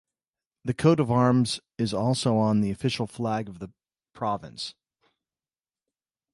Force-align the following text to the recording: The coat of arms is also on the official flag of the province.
The 0.65 0.73
coat 0.73 0.99
of 0.99 1.11
arms 1.11 1.59
is 1.77 1.93
also 1.93 2.35
on 2.37 2.61
the 2.61 2.71
official 2.71 3.05
flag 3.05 3.47
of 3.47 3.59
the 3.59 3.71
province. 4.13 4.73